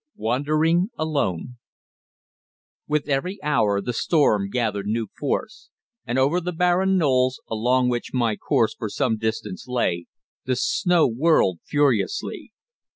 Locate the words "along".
7.47-7.87